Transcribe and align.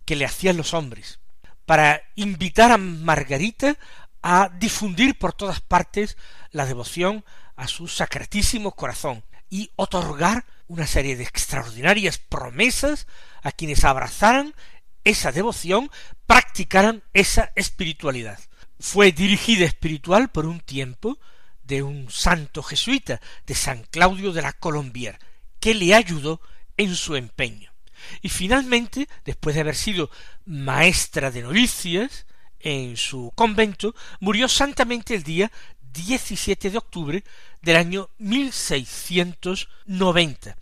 que 0.06 0.16
le 0.16 0.26
hacían 0.26 0.58
los 0.58 0.74
hombres, 0.74 1.20
para 1.66 2.02
invitar 2.16 2.72
a 2.72 2.78
Margarita 2.78 3.78
a 4.22 4.50
difundir 4.50 5.18
por 5.18 5.34
todas 5.34 5.62
partes 5.62 6.18
la 6.52 6.66
devoción 6.66 7.24
a 7.56 7.68
su 7.68 7.88
sacratísimo 7.88 8.72
corazón 8.72 9.24
y 9.50 9.72
otorgar 9.76 10.46
una 10.68 10.88
serie 10.88 11.16
de 11.16 11.24
extraordinarias 11.24 12.18
promesas 12.18 13.08
a 13.44 13.52
quienes 13.52 13.84
abrazaran 13.84 14.56
esa 15.04 15.32
devoción, 15.32 15.92
practicaran 16.26 17.04
esa 17.14 17.52
espiritualidad. 17.56 18.40
Fue 18.80 19.12
dirigida 19.12 19.66
espiritual 19.66 20.30
por 20.30 20.48
un 20.48 20.60
tiempo 20.60 21.20
de 21.66 21.84
un 21.84 22.10
santo 22.10 22.64
jesuita, 22.64 23.20
de 23.46 23.56
San 23.56 23.84
Claudio 23.84 24.32
de 24.32 24.42
la 24.42 24.54
Colombier, 24.54 25.20
que 25.60 25.74
le 25.74 25.94
ayudó 25.94 26.40
en 26.78 26.96
su 26.96 27.16
empeño. 27.16 27.72
Y 28.22 28.30
finalmente, 28.30 29.10
después 29.24 29.56
de 29.56 29.62
haber 29.62 29.76
sido 29.76 30.12
maestra 30.46 31.32
de 31.32 31.42
novicias 31.42 32.28
en 32.60 32.98
su 32.98 33.32
convento, 33.36 33.96
murió 34.20 34.48
santamente 34.48 35.16
el 35.16 35.24
día 35.24 35.52
17 35.94 36.70
de 36.72 36.78
octubre 36.78 37.24
del 37.62 37.78
año 37.78 38.10
1690. 38.18 40.58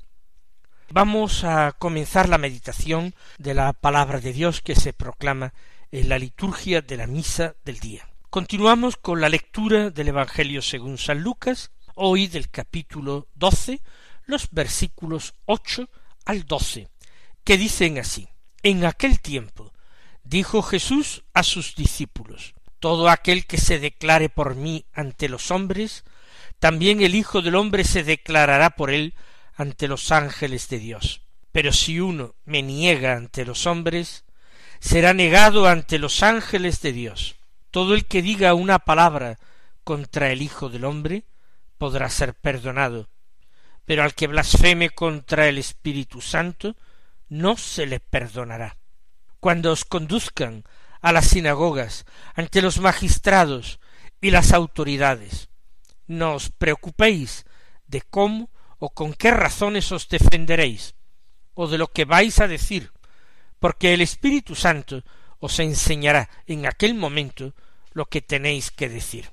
Vamos 0.90 1.44
a 1.44 1.72
comenzar 1.72 2.30
la 2.30 2.38
meditación 2.38 3.16
de 3.40 3.56
la 3.56 3.74
palabra 3.74 4.19
de 4.19 4.31
Dios 4.31 4.62
que 4.62 4.75
se 4.75 4.94
proclama 4.94 5.56
en 5.92 6.08
la 6.08 6.19
liturgia 6.19 6.81
de 6.81 6.97
la 6.97 7.08
misa 7.08 7.56
del 7.66 7.80
día. 7.80 8.12
Continuamos 8.33 8.97
con 8.97 9.21
la 9.21 9.29
lectura 9.29 9.91
del 9.91 10.07
Evangelio 10.07 10.63
según 10.63 10.97
San 10.97 11.21
Lucas, 11.21 11.69
hoy 11.94 12.25
del 12.25 12.49
capítulo 12.49 13.27
doce, 13.35 13.79
los 14.25 14.49
versículos 14.49 15.35
ocho 15.45 15.88
al 16.25 16.44
doce, 16.45 16.88
que 17.44 17.59
dicen 17.59 17.99
así 17.99 18.27
En 18.63 18.85
aquel 18.85 19.19
tiempo 19.19 19.71
dijo 20.23 20.63
Jesús 20.63 21.23
a 21.35 21.44
sus 21.44 21.75
discípulos 21.75 22.55
Todo 22.79 23.07
aquel 23.07 23.45
que 23.45 23.59
se 23.59 23.77
declare 23.77 24.30
por 24.30 24.56
mí 24.56 24.83
ante 24.94 25.29
los 25.29 25.51
hombres, 25.51 26.03
también 26.57 27.03
el 27.03 27.13
Hijo 27.13 27.44
del 27.44 27.53
hombre 27.53 27.83
se 27.83 28.03
declarará 28.03 28.71
por 28.71 28.89
él 28.89 29.13
ante 29.53 29.88
los 29.88 30.12
ángeles 30.12 30.69
de 30.69 30.79
Dios. 30.79 31.21
Pero 31.51 31.71
si 31.71 32.00
uno 32.00 32.33
me 32.45 32.63
niega 32.63 33.13
ante 33.13 33.45
los 33.45 33.68
hombres, 33.68 34.25
será 34.79 35.13
negado 35.13 35.68
ante 35.68 36.00
los 36.00 36.24
ángeles 36.24 36.81
de 36.81 36.94
Dios. 36.94 37.36
Todo 37.74 37.96
el 37.96 38.06
que 38.06 38.22
diga 38.22 38.54
una 38.54 38.78
palabra 38.78 39.40
contra 39.84 40.30
el 40.31 40.44
Hijo 40.44 40.70
del 40.70 40.86
hombre 40.86 41.25
podrá 41.80 42.08
ser 42.08 42.36
perdonado, 42.36 43.10
pero 43.84 44.04
al 44.04 44.14
que 44.14 44.28
blasfeme 44.28 44.92
contra 44.92 45.48
el 45.48 45.58
Espíritu 45.58 46.22
Santo 46.22 46.75
no 47.30 47.58
se 47.58 47.88
le 47.88 48.00
perdonará. 48.00 48.78
Cuando 49.40 49.72
os 49.72 49.86
conduzcan 49.86 50.66
a 51.02 51.12
las 51.12 51.30
sinagogas, 51.30 52.06
ante 52.36 52.62
los 52.62 52.80
magistrados 52.80 53.80
y 54.22 54.30
las 54.30 54.54
autoridades, 54.54 55.50
no 56.06 56.36
os 56.36 56.52
preocupéis 56.52 57.44
de 57.88 58.04
cómo 58.04 58.52
o 58.78 58.92
con 58.92 59.16
qué 59.16 59.31
razones 59.31 59.92
os 59.92 60.10
defenderéis, 60.10 60.94
o 61.56 61.68
de 61.68 61.80
lo 61.80 61.88
que 61.88 62.06
vais 62.06 62.40
a 62.40 62.48
decir, 62.48 62.92
porque 63.58 63.96
el 63.96 64.02
Espíritu 64.02 64.54
Santo 64.54 65.04
os 65.44 65.60
enseñará 65.60 66.30
en 66.48 66.66
aquel 66.66 66.95
momento 66.95 67.51
lo 67.92 68.06
que 68.06 68.22
tenéis 68.22 68.72
que 68.72 68.88
decir. 68.88 69.28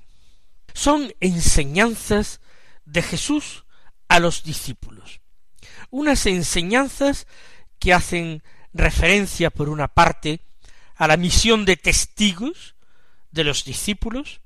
Son 0.73 1.15
enseñanzas 1.21 2.41
de 2.83 3.01
Jesús 3.01 3.63
a 4.09 4.19
los 4.19 4.43
discípulos. 4.43 5.21
Unas 5.89 6.25
enseñanzas 6.25 7.27
que 7.79 7.93
hacen 7.93 8.43
referencia, 8.73 9.51
por 9.51 9.69
una 9.69 9.87
parte, 9.87 10.41
a 10.95 11.07
la 11.07 11.15
misión 11.15 11.63
de 11.63 11.77
testigos 11.77 12.75
de 13.31 13.45
los 13.45 13.63
discípulos, 13.63 14.41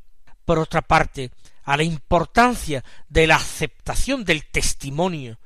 por 0.45 0.59
otra 0.59 0.83
parte, 0.83 1.31
a 1.63 1.77
la 1.77 1.83
importancia 1.83 2.85
de 3.09 3.25
la 3.25 3.37
aceptación 3.37 4.23
del 4.23 4.45
testimonio 4.45 5.39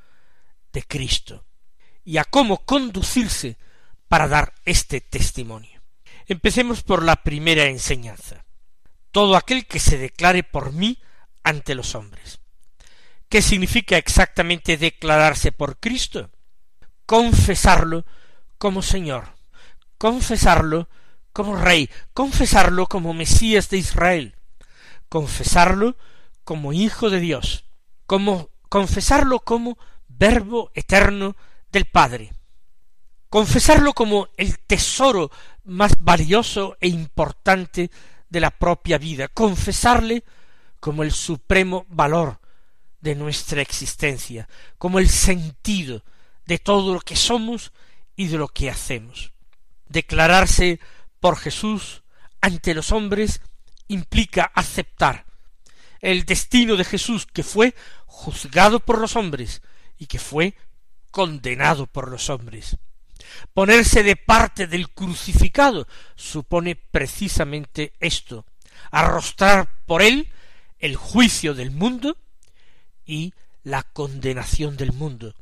de 0.74 0.83
Cristo 0.83 1.45
y 2.04 2.18
a 2.18 2.25
cómo 2.25 2.65
conducirse 2.65 3.56
para 4.10 4.27
dar 4.27 4.54
este 4.65 5.00
testimonio. 5.00 5.78
Empecemos 6.29 6.83
por 6.83 7.01
la 7.01 7.23
primera 7.23 7.65
enseñanza. 7.65 8.45
Todo 9.11 9.35
aquel 9.35 9.65
que 9.65 9.79
se 9.79 9.97
declare 9.97 10.43
por 10.43 10.71
mí 10.73 10.99
ante 11.43 11.73
los 11.73 11.95
hombres. 11.95 12.39
¿Qué 13.29 13.41
significa 13.41 13.97
exactamente 13.97 14.77
declararse 14.77 15.51
por 15.51 15.79
Cristo? 15.79 16.29
Confesarlo 17.07 18.05
como 18.59 18.83
Señor, 18.83 19.33
confesarlo 19.97 20.87
como 21.33 21.55
Rey, 21.55 21.89
confesarlo 22.13 22.85
como 22.85 23.15
Mesías 23.15 23.69
de 23.69 23.77
Israel, 23.77 24.35
confesarlo 25.09 25.97
como 26.43 26.73
Hijo 26.73 27.09
de 27.09 27.21
Dios, 27.21 27.65
como 28.05 28.51
confesarlo 28.69 29.39
como 29.39 29.79
Verbo 30.07 30.69
eterno 30.75 31.35
del 31.71 31.85
Padre, 31.85 32.33
confesarlo 33.29 33.93
como 33.93 34.29
el 34.37 34.59
tesoro 34.59 35.31
más 35.63 35.93
valioso 35.99 36.77
e 36.81 36.87
importante 36.87 37.91
de 38.29 38.39
la 38.39 38.51
propia 38.51 38.97
vida, 38.97 39.27
confesarle 39.27 40.23
como 40.79 41.03
el 41.03 41.11
supremo 41.11 41.85
valor 41.89 42.39
de 43.01 43.15
nuestra 43.15 43.61
existencia, 43.61 44.47
como 44.77 44.99
el 44.99 45.09
sentido 45.09 46.03
de 46.45 46.59
todo 46.59 46.93
lo 46.93 47.01
que 47.01 47.15
somos 47.15 47.71
y 48.15 48.27
de 48.27 48.37
lo 48.37 48.47
que 48.47 48.69
hacemos. 48.69 49.31
Declararse 49.87 50.79
por 51.19 51.37
Jesús 51.37 52.03
ante 52.41 52.73
los 52.73 52.91
hombres 52.91 53.41
implica 53.87 54.51
aceptar 54.53 55.25
el 56.01 56.25
destino 56.25 56.75
de 56.75 56.85
Jesús 56.85 57.25
que 57.25 57.43
fue 57.43 57.75
juzgado 58.05 58.79
por 58.79 58.99
los 58.99 59.15
hombres 59.15 59.61
y 59.97 60.05
que 60.05 60.19
fue 60.19 60.55
condenado 61.11 61.87
por 61.87 62.09
los 62.09 62.29
hombres. 62.29 62.77
Ponerse 63.54 64.04
de 64.04 64.16
parte 64.16 64.68
del 64.68 64.89
crucificado 64.89 65.88
supone 66.16 66.75
precisamente 66.75 67.94
esto, 68.00 68.45
arrostrar 68.92 69.83
por 69.86 70.01
él 70.01 70.30
el 70.77 70.95
juicio 70.95 71.54
del 71.54 71.71
mundo 71.71 72.18
y 73.06 73.33
la 73.63 73.83
condenación 73.83 74.77
del 74.77 74.94
mundo, 74.94 75.36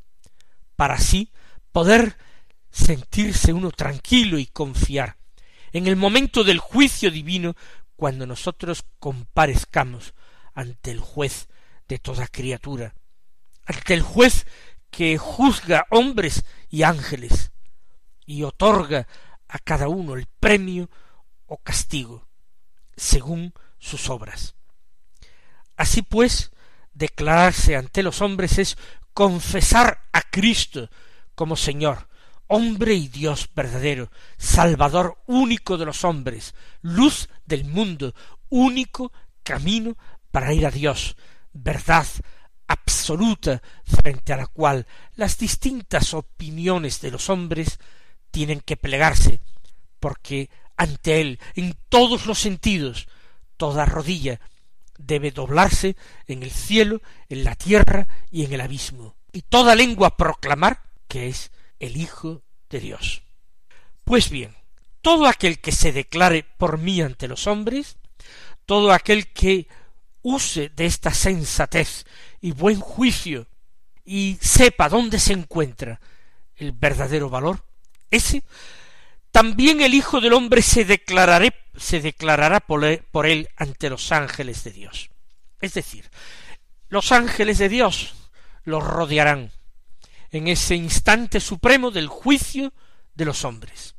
para 0.76 0.94
así 0.94 1.30
poder 1.72 2.16
sentirse 2.70 3.52
uno 3.52 3.70
tranquilo 3.70 4.38
y 4.38 4.46
confiar 4.46 5.16
en 5.72 5.86
el 5.86 5.96
momento 5.96 6.44
del 6.44 6.58
juicio 6.58 7.10
divino 7.10 7.54
cuando 7.96 8.26
nosotros 8.26 8.84
comparezcamos 8.98 10.14
ante 10.54 10.90
el 10.90 11.00
juez 11.00 11.48
de 11.88 11.98
toda 11.98 12.26
criatura, 12.26 12.94
ante 13.64 13.94
el 13.94 14.02
juez 14.02 14.46
que 14.90 15.18
juzga 15.18 15.86
hombres 15.90 16.44
y 16.70 16.82
ángeles 16.82 17.52
y 18.28 18.42
otorga 18.42 19.08
a 19.48 19.58
cada 19.58 19.88
uno 19.88 20.14
el 20.14 20.26
premio 20.26 20.90
o 21.46 21.56
castigo 21.56 22.28
según 22.94 23.54
sus 23.78 24.10
obras. 24.10 24.54
Así 25.76 26.02
pues, 26.02 26.52
declararse 26.92 27.74
ante 27.74 28.02
los 28.02 28.20
hombres 28.20 28.58
es 28.58 28.76
confesar 29.14 30.02
a 30.12 30.20
Cristo 30.20 30.90
como 31.34 31.56
Señor, 31.56 32.08
hombre 32.48 32.92
y 32.94 33.08
Dios 33.08 33.48
verdadero, 33.54 34.10
Salvador 34.36 35.16
único 35.26 35.78
de 35.78 35.86
los 35.86 36.04
hombres, 36.04 36.54
luz 36.82 37.30
del 37.46 37.64
mundo, 37.64 38.14
único 38.50 39.10
camino 39.42 39.96
para 40.30 40.52
ir 40.52 40.66
a 40.66 40.70
Dios, 40.70 41.16
verdad 41.54 42.06
absoluta 42.66 43.62
frente 43.84 44.34
a 44.34 44.36
la 44.36 44.46
cual 44.48 44.86
las 45.14 45.38
distintas 45.38 46.12
opiniones 46.12 47.00
de 47.00 47.10
los 47.10 47.30
hombres 47.30 47.78
tienen 48.30 48.60
que 48.60 48.76
plegarse, 48.76 49.40
porque 50.00 50.50
ante 50.76 51.20
él, 51.20 51.40
en 51.54 51.76
todos 51.88 52.26
los 52.26 52.38
sentidos, 52.38 53.08
toda 53.56 53.84
rodilla 53.84 54.40
debe 54.98 55.30
doblarse 55.30 55.96
en 56.26 56.42
el 56.42 56.50
cielo, 56.50 57.00
en 57.28 57.44
la 57.44 57.54
tierra 57.54 58.08
y 58.30 58.44
en 58.44 58.52
el 58.52 58.60
abismo, 58.60 59.16
y 59.32 59.42
toda 59.42 59.74
lengua 59.74 60.16
proclamar 60.16 60.82
que 61.08 61.28
es 61.28 61.50
el 61.78 61.96
Hijo 61.96 62.42
de 62.70 62.80
Dios. 62.80 63.22
Pues 64.04 64.30
bien, 64.30 64.54
todo 65.02 65.26
aquel 65.26 65.58
que 65.60 65.72
se 65.72 65.92
declare 65.92 66.44
por 66.56 66.78
mí 66.78 67.00
ante 67.00 67.28
los 67.28 67.46
hombres, 67.46 67.96
todo 68.66 68.92
aquel 68.92 69.28
que 69.32 69.68
use 70.22 70.68
de 70.70 70.86
esta 70.86 71.14
sensatez 71.14 72.04
y 72.40 72.52
buen 72.52 72.80
juicio 72.80 73.46
y 74.04 74.38
sepa 74.40 74.88
dónde 74.88 75.18
se 75.18 75.32
encuentra 75.32 76.00
el 76.56 76.72
verdadero 76.72 77.30
valor, 77.30 77.64
ese 78.10 78.42
también 79.30 79.80
el 79.80 79.94
Hijo 79.94 80.20
del 80.20 80.32
Hombre 80.32 80.62
se 80.62 80.84
se 81.76 82.00
declarará 82.00 82.60
por 82.60 82.84
él, 82.84 83.04
por 83.10 83.26
él 83.26 83.48
ante 83.56 83.90
los 83.90 84.10
ángeles 84.10 84.64
de 84.64 84.72
Dios. 84.72 85.10
Es 85.60 85.74
decir, 85.74 86.10
los 86.88 87.12
ángeles 87.12 87.58
de 87.58 87.68
Dios 87.68 88.14
los 88.64 88.82
rodearán 88.82 89.50
en 90.30 90.48
ese 90.48 90.74
instante 90.74 91.40
supremo 91.40 91.90
del 91.90 92.08
juicio 92.08 92.72
de 93.14 93.24
los 93.24 93.44
hombres. 93.44 93.94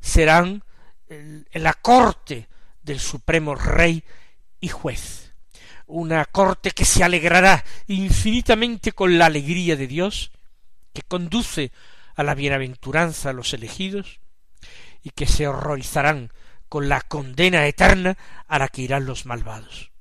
Serán 0.00 0.62
la 1.52 1.74
corte 1.74 2.48
del 2.82 3.00
supremo 3.00 3.54
rey 3.54 4.02
y 4.60 4.68
juez. 4.68 5.32
Una 5.86 6.24
corte 6.26 6.72
que 6.72 6.84
se 6.84 7.02
alegrará 7.02 7.64
infinitamente 7.86 8.92
con 8.92 9.16
la 9.18 9.26
alegría 9.26 9.76
de 9.76 9.86
Dios, 9.86 10.30
que 10.92 11.02
conduce 11.02 11.72
a 12.18 12.24
la 12.24 12.34
bienaventuranza 12.34 13.30
a 13.30 13.32
los 13.32 13.54
elegidos, 13.54 14.18
y 15.04 15.10
que 15.10 15.24
se 15.24 15.46
horrorizarán 15.46 16.32
con 16.68 16.88
la 16.88 17.00
condena 17.00 17.64
eterna 17.68 18.18
a 18.48 18.58
la 18.58 18.66
que 18.66 18.82
irán 18.82 19.06
los 19.06 19.24
malvados. 19.24 19.92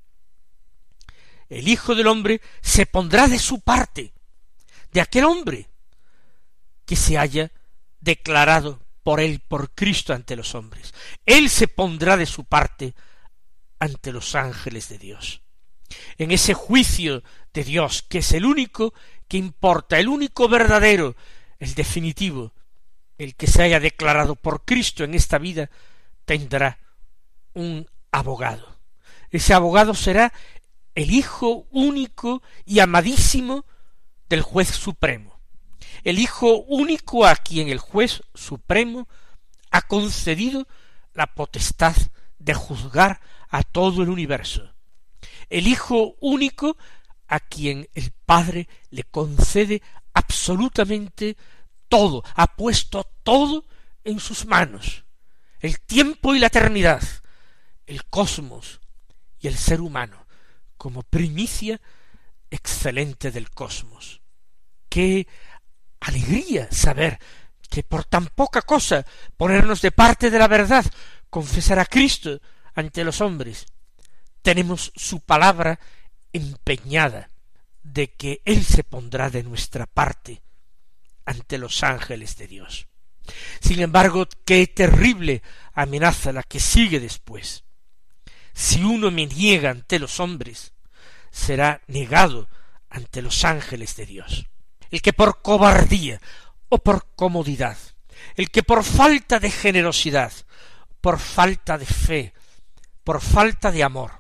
El 1.47 1.67
Hijo 1.67 1.93
del 1.93 2.07
hombre 2.07 2.41
se 2.59 2.87
pondrá 2.87 3.27
de 3.27 3.37
su 3.37 3.59
parte, 3.61 4.13
de 4.91 4.99
aquel 4.99 5.25
hombre 5.25 5.69
que 6.87 6.95
se 6.95 7.19
haya 7.19 7.51
declarado 7.99 8.81
por 9.03 9.19
él, 9.19 9.39
por 9.47 9.75
Cristo 9.75 10.11
ante 10.11 10.35
los 10.35 10.55
hombres. 10.55 10.95
Él 11.23 11.51
se 11.51 11.67
pondrá 11.67 12.17
de 12.17 12.25
su 12.25 12.45
parte 12.45 12.95
ante 13.77 14.11
los 14.11 14.33
ángeles 14.33 14.89
de 14.89 14.97
Dios. 14.97 15.43
En 16.17 16.31
ese 16.31 16.55
juicio 16.55 17.21
de 17.53 17.63
Dios, 17.63 18.01
que 18.01 18.17
es 18.17 18.31
el 18.31 18.43
único 18.43 18.95
que 19.27 19.37
importa, 19.37 19.99
el 19.99 20.07
único 20.07 20.49
verdadero, 20.49 21.15
el 21.59 21.73
definitivo, 21.73 22.53
el 23.17 23.35
que 23.35 23.47
se 23.47 23.63
haya 23.63 23.79
declarado 23.79 24.35
por 24.35 24.63
Cristo 24.63 25.03
en 25.03 25.13
esta 25.13 25.37
vida, 25.37 25.69
tendrá 26.25 26.79
un 27.53 27.87
abogado. 28.11 28.77
Ese 29.31 29.53
abogado 29.53 29.93
será 29.93 30.33
el 30.95 31.11
Hijo 31.11 31.67
único 31.71 32.41
y 32.65 32.79
amadísimo 32.79 33.65
del 34.29 34.41
juez 34.41 34.69
supremo, 34.69 35.39
el 36.03 36.19
Hijo 36.19 36.63
único 36.67 37.25
a 37.25 37.35
quien 37.35 37.69
el 37.69 37.79
juez 37.79 38.23
supremo 38.33 39.07
ha 39.71 39.81
concedido 39.81 40.67
la 41.13 41.27
potestad 41.27 41.95
de 42.39 42.53
juzgar 42.53 43.21
a 43.49 43.63
todo 43.63 44.03
el 44.03 44.09
universo, 44.09 44.73
el 45.49 45.67
Hijo 45.67 46.15
único 46.19 46.77
a 47.27 47.39
quien 47.39 47.87
el 47.93 48.11
Padre 48.25 48.67
le 48.89 49.03
concede 49.03 49.81
absolutamente 50.17 51.37
todo, 51.87 52.23
ha 52.35 52.55
puesto 52.55 53.03
todo 53.23 53.65
en 54.03 54.19
sus 54.19 54.45
manos, 54.45 55.05
el 55.59 55.79
tiempo 55.79 56.33
y 56.33 56.39
la 56.39 56.47
eternidad, 56.47 57.01
el 57.85 58.03
cosmos 58.05 58.79
y 59.39 59.47
el 59.47 59.55
ser 59.55 59.79
humano, 59.79 60.25
como 60.75 61.03
primicia 61.03 61.79
excelente 62.49 63.31
del 63.31 63.51
cosmos. 63.51 64.21
Qué 64.89 65.27
alegría 65.99 66.67
saber 66.71 67.19
que 67.69 67.83
por 67.83 68.03
tan 68.05 68.25
poca 68.27 68.63
cosa 68.63 69.05
ponernos 69.35 69.81
de 69.81 69.91
parte 69.91 70.31
de 70.31 70.39
la 70.39 70.47
verdad, 70.47 70.85
confesar 71.29 71.77
a 71.77 71.85
Cristo 71.85 72.41
ante 72.73 73.03
los 73.03 73.21
hombres, 73.21 73.67
tenemos 74.41 74.91
su 74.95 75.19
palabra 75.19 75.79
empeñada 76.33 77.29
de 77.93 78.11
que 78.11 78.41
Él 78.45 78.63
se 78.63 78.83
pondrá 78.83 79.29
de 79.29 79.43
nuestra 79.43 79.85
parte 79.85 80.41
ante 81.25 81.57
los 81.57 81.83
ángeles 81.83 82.37
de 82.37 82.47
Dios. 82.47 82.87
Sin 83.59 83.81
embargo, 83.81 84.27
qué 84.45 84.67
terrible 84.67 85.41
amenaza 85.73 86.31
la 86.31 86.43
que 86.43 86.59
sigue 86.59 86.99
después. 86.99 87.63
Si 88.53 88.83
uno 88.83 89.11
me 89.11 89.25
niega 89.25 89.69
ante 89.69 89.99
los 89.99 90.19
hombres, 90.19 90.73
será 91.31 91.81
negado 91.87 92.49
ante 92.89 93.21
los 93.21 93.45
ángeles 93.45 93.95
de 93.95 94.05
Dios. 94.05 94.47
El 94.89 95.01
que 95.01 95.13
por 95.13 95.41
cobardía 95.41 96.21
o 96.69 96.79
por 96.79 97.13
comodidad, 97.15 97.77
el 98.35 98.49
que 98.49 98.63
por 98.63 98.83
falta 98.83 99.39
de 99.39 99.51
generosidad, 99.51 100.31
por 101.01 101.19
falta 101.19 101.77
de 101.77 101.85
fe, 101.85 102.33
por 103.03 103.21
falta 103.21 103.71
de 103.71 103.83
amor, 103.83 104.16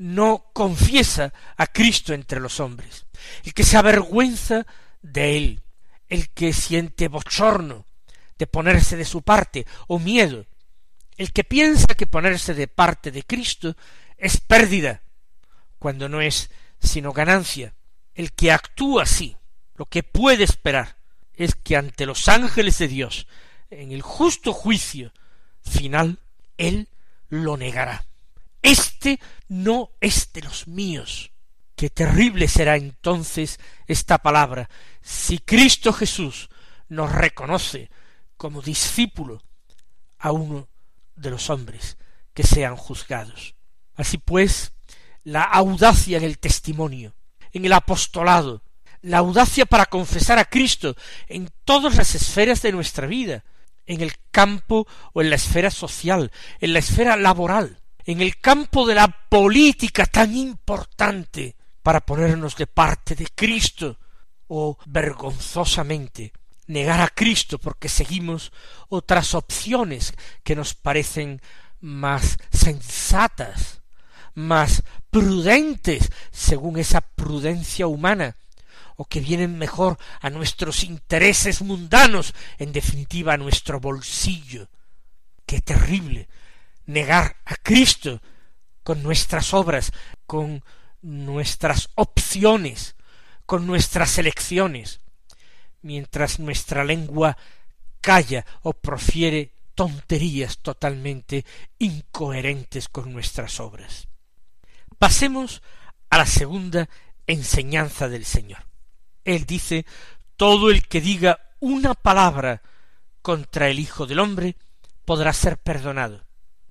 no 0.00 0.46
confiesa 0.54 1.34
a 1.58 1.66
Cristo 1.66 2.14
entre 2.14 2.40
los 2.40 2.58
hombres, 2.58 3.04
el 3.44 3.52
que 3.52 3.64
se 3.64 3.76
avergüenza 3.76 4.66
de 5.02 5.36
él, 5.36 5.62
el 6.08 6.30
que 6.30 6.54
siente 6.54 7.08
bochorno 7.08 7.84
de 8.38 8.46
ponerse 8.46 8.96
de 8.96 9.04
su 9.04 9.20
parte 9.20 9.66
o 9.88 9.98
miedo, 9.98 10.46
el 11.18 11.34
que 11.34 11.44
piensa 11.44 11.94
que 11.94 12.06
ponerse 12.06 12.54
de 12.54 12.66
parte 12.66 13.10
de 13.10 13.24
Cristo 13.24 13.76
es 14.16 14.40
pérdida, 14.40 15.02
cuando 15.78 16.08
no 16.08 16.22
es 16.22 16.50
sino 16.80 17.12
ganancia, 17.12 17.74
el 18.14 18.32
que 18.32 18.52
actúa 18.52 19.02
así, 19.02 19.36
lo 19.76 19.84
que 19.84 20.02
puede 20.02 20.44
esperar 20.44 20.96
es 21.34 21.54
que 21.54 21.76
ante 21.76 22.06
los 22.06 22.26
ángeles 22.26 22.78
de 22.78 22.88
Dios, 22.88 23.26
en 23.68 23.92
el 23.92 24.00
justo 24.00 24.54
juicio 24.54 25.12
final, 25.62 26.20
él 26.56 26.88
lo 27.28 27.58
negará. 27.58 28.06
Este 28.62 29.20
no 29.48 29.90
es 30.00 30.32
de 30.32 30.42
los 30.42 30.68
míos. 30.68 31.32
Qué 31.76 31.88
terrible 31.88 32.46
será 32.46 32.76
entonces 32.76 33.58
esta 33.86 34.18
palabra 34.18 34.68
si 35.00 35.38
Cristo 35.38 35.92
Jesús 35.92 36.50
nos 36.88 37.10
reconoce 37.10 37.90
como 38.36 38.60
discípulo 38.60 39.42
a 40.18 40.32
uno 40.32 40.68
de 41.16 41.30
los 41.30 41.48
hombres 41.48 41.96
que 42.34 42.42
sean 42.42 42.76
juzgados. 42.76 43.54
Así 43.94 44.18
pues, 44.18 44.72
la 45.24 45.42
audacia 45.42 46.18
en 46.18 46.24
el 46.24 46.38
testimonio, 46.38 47.14
en 47.52 47.64
el 47.64 47.72
apostolado, 47.72 48.62
la 49.02 49.18
audacia 49.18 49.66
para 49.66 49.86
confesar 49.86 50.38
a 50.38 50.44
Cristo 50.44 50.96
en 51.28 51.50
todas 51.64 51.96
las 51.96 52.14
esferas 52.14 52.62
de 52.62 52.72
nuestra 52.72 53.06
vida, 53.06 53.44
en 53.86 54.02
el 54.02 54.12
campo 54.30 54.86
o 55.12 55.22
en 55.22 55.30
la 55.30 55.36
esfera 55.36 55.70
social, 55.70 56.30
en 56.60 56.72
la 56.72 56.78
esfera 56.78 57.16
laboral, 57.16 57.79
en 58.04 58.20
el 58.20 58.38
campo 58.38 58.86
de 58.86 58.94
la 58.94 59.08
política 59.28 60.06
tan 60.06 60.36
importante 60.36 61.56
para 61.82 62.00
ponernos 62.00 62.56
de 62.56 62.66
parte 62.66 63.14
de 63.14 63.26
Cristo, 63.34 63.98
o 64.52 64.76
vergonzosamente 64.86 66.32
negar 66.66 67.00
a 67.00 67.08
Cristo 67.08 67.58
porque 67.58 67.88
seguimos 67.88 68.52
otras 68.88 69.34
opciones 69.34 70.12
que 70.42 70.56
nos 70.56 70.74
parecen 70.74 71.40
más 71.80 72.36
sensatas, 72.50 73.82
más 74.34 74.82
prudentes 75.10 76.10
según 76.32 76.78
esa 76.78 77.00
prudencia 77.00 77.86
humana, 77.86 78.36
o 78.96 79.04
que 79.04 79.20
vienen 79.20 79.56
mejor 79.56 79.98
a 80.20 80.30
nuestros 80.30 80.82
intereses 80.82 81.62
mundanos, 81.62 82.34
en 82.58 82.72
definitiva 82.72 83.34
a 83.34 83.38
nuestro 83.38 83.80
bolsillo. 83.80 84.68
Qué 85.46 85.60
terrible 85.60 86.28
negar 86.92 87.36
a 87.44 87.56
Cristo 87.56 88.20
con 88.82 89.02
nuestras 89.02 89.54
obras, 89.54 89.92
con 90.26 90.64
nuestras 91.02 91.90
opciones, 91.94 92.96
con 93.46 93.66
nuestras 93.66 94.18
elecciones, 94.18 95.00
mientras 95.82 96.38
nuestra 96.38 96.84
lengua 96.84 97.36
calla 98.00 98.44
o 98.62 98.72
profiere 98.72 99.52
tonterías 99.74 100.58
totalmente 100.58 101.44
incoherentes 101.78 102.88
con 102.88 103.12
nuestras 103.12 103.60
obras. 103.60 104.08
Pasemos 104.98 105.62
a 106.10 106.18
la 106.18 106.26
segunda 106.26 106.88
enseñanza 107.26 108.08
del 108.08 108.24
Señor. 108.24 108.66
Él 109.24 109.46
dice 109.46 109.86
todo 110.36 110.70
el 110.70 110.86
que 110.86 111.00
diga 111.00 111.40
una 111.60 111.94
palabra 111.94 112.62
contra 113.22 113.68
el 113.68 113.78
Hijo 113.78 114.06
del 114.06 114.18
hombre 114.18 114.56
podrá 115.04 115.32
ser 115.32 115.58
perdonado, 115.58 116.24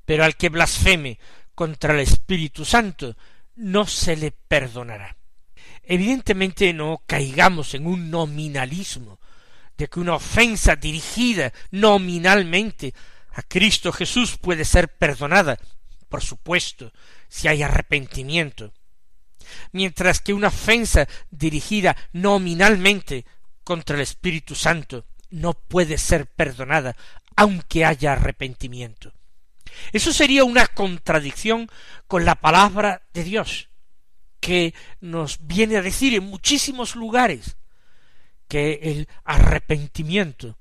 pero 0.10 0.24
al 0.24 0.36
que 0.36 0.50
blasfeme 0.50 1.20
contra 1.54 1.94
el 1.94 2.00
Espíritu 2.00 2.66
Santo 2.66 3.16
no 3.58 3.86
se 3.86 4.16
le 4.16 4.32
perdonará. 4.32 5.16
Evidentemente 5.84 6.74
no 6.74 7.04
caigamos 7.06 7.75
en 7.75 7.86
un 7.86 8.10
nominalismo, 8.10 9.20
de 9.78 9.88
que 9.88 10.00
una 10.00 10.16
ofensa 10.16 10.75
dirigida 10.75 11.54
nominalmente 11.70 12.96
a 13.34 13.44
Cristo 13.44 13.92
Jesús 13.92 14.36
puede 14.38 14.66
ser 14.66 14.98
perdonada, 14.98 15.60
por 16.08 16.24
supuesto, 16.24 16.92
si 17.28 17.48
hay 17.48 17.62
arrepentimiento, 17.62 18.74
mientras 19.74 20.22
que 20.22 20.34
una 20.34 20.48
ofensa 20.48 21.08
dirigida 21.30 21.96
nominalmente 22.13 23.25
contra 23.63 23.96
el 23.96 24.01
Espíritu 24.01 24.56
Santo 24.56 25.06
no 25.30 25.54
puede 25.54 26.00
ser 26.00 26.25
perdonada 26.25 26.96
aunque 27.36 27.86
haya 27.86 28.13
arrepentimiento. 28.13 29.13
Eso 29.92 30.14
sería 30.14 30.44
una 30.44 30.68
contradicción 30.68 31.70
con 32.08 32.26
la 32.26 32.36
palabra 32.36 33.04
de 33.14 33.24
Dios, 33.24 33.70
que 34.40 34.74
nos 35.02 35.40
viene 35.42 35.78
a 35.78 35.82
decir 35.82 36.14
en 36.14 36.24
muchísimos 36.24 36.96
lugares 36.96 37.58
que 38.48 38.80
el 38.84 39.08
arrepentimiento 39.24 40.58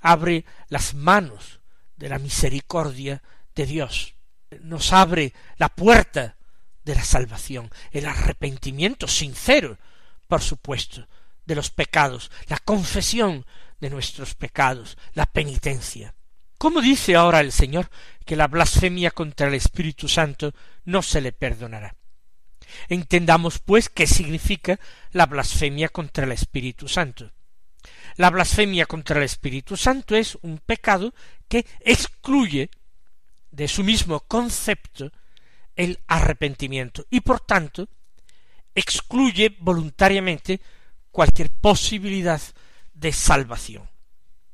abre 0.00 0.44
las 0.68 0.94
manos 0.94 1.60
de 1.96 2.08
la 2.08 2.18
misericordia 2.18 3.22
de 3.54 3.66
Dios, 3.66 4.14
nos 4.60 4.92
abre 4.92 5.34
la 5.56 5.68
puerta 5.68 6.36
de 6.84 6.94
la 6.94 7.04
salvación, 7.04 7.70
el 7.90 8.06
arrepentimiento 8.06 9.08
sincero, 9.08 9.78
por 10.26 10.40
supuesto, 10.40 11.06
de 11.44 11.54
los 11.54 11.70
pecados, 11.70 12.30
la 12.46 12.58
confesión 12.58 13.44
de 13.80 13.90
nuestros 13.90 14.34
pecados, 14.34 14.96
la 15.14 15.26
penitencia. 15.26 16.14
¿Cómo 16.58 16.80
dice 16.80 17.14
ahora 17.14 17.38
el 17.38 17.52
Señor 17.52 17.88
que 18.26 18.34
la 18.34 18.48
blasfemia 18.48 19.12
contra 19.12 19.46
el 19.46 19.54
Espíritu 19.54 20.08
Santo 20.08 20.52
no 20.84 21.02
se 21.02 21.20
le 21.20 21.30
perdonará? 21.30 21.94
Entendamos, 22.88 23.60
pues, 23.60 23.88
qué 23.88 24.08
significa 24.08 24.80
la 25.12 25.26
blasfemia 25.26 25.88
contra 25.88 26.24
el 26.24 26.32
Espíritu 26.32 26.88
Santo. 26.88 27.30
La 28.16 28.30
blasfemia 28.30 28.86
contra 28.86 29.18
el 29.18 29.24
Espíritu 29.24 29.76
Santo 29.76 30.16
es 30.16 30.36
un 30.42 30.58
pecado 30.58 31.14
que 31.46 31.64
excluye 31.78 32.70
de 33.52 33.68
su 33.68 33.84
mismo 33.84 34.18
concepto 34.20 35.12
el 35.76 36.00
arrepentimiento 36.08 37.06
y 37.08 37.20
por 37.20 37.38
tanto 37.38 37.88
excluye 38.74 39.56
voluntariamente 39.60 40.60
cualquier 41.12 41.50
posibilidad 41.50 42.42
de 42.94 43.12
salvación. 43.12 43.88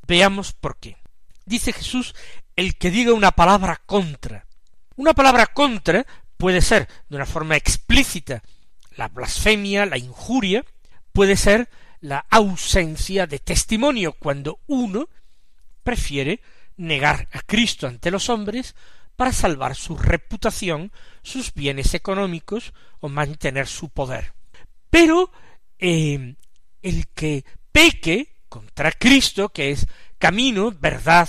Veamos 0.06 0.52
por 0.52 0.76
qué. 0.76 0.98
Dice 1.44 1.72
Jesús 1.72 2.14
el 2.56 2.76
que 2.76 2.90
diga 2.90 3.12
una 3.12 3.32
palabra 3.32 3.80
contra. 3.84 4.46
Una 4.96 5.14
palabra 5.14 5.46
contra 5.46 6.06
puede 6.36 6.60
ser 6.60 6.88
de 7.08 7.16
una 7.16 7.26
forma 7.26 7.56
explícita 7.56 8.42
la 8.96 9.08
blasfemia, 9.08 9.86
la 9.86 9.98
injuria, 9.98 10.64
puede 11.12 11.36
ser 11.36 11.68
la 12.00 12.24
ausencia 12.30 13.26
de 13.26 13.38
testimonio 13.38 14.12
cuando 14.12 14.60
uno 14.66 15.08
prefiere 15.82 16.40
negar 16.76 17.28
a 17.32 17.40
Cristo 17.40 17.86
ante 17.86 18.10
los 18.10 18.28
hombres 18.28 18.74
para 19.16 19.32
salvar 19.32 19.74
su 19.74 19.96
reputación, 19.96 20.92
sus 21.22 21.54
bienes 21.54 21.94
económicos 21.94 22.72
o 23.00 23.08
mantener 23.08 23.66
su 23.66 23.88
poder. 23.88 24.32
Pero 24.90 25.30
eh, 25.78 26.34
el 26.82 27.08
que 27.08 27.44
peque 27.72 28.36
contra 28.48 28.92
Cristo, 28.92 29.48
que 29.48 29.70
es 29.70 29.86
camino, 30.24 30.72
verdad 30.80 31.28